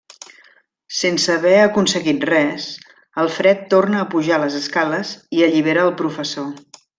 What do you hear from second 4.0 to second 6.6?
a pujar les escales i allibera al Professor.